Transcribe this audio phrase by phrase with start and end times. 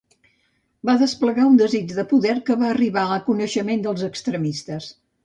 [0.89, 4.89] Va desplegar un desig de poder que va arribar a coneixement dels extremistes.